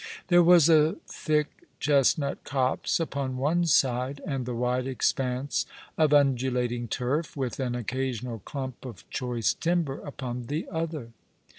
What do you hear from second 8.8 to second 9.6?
of choice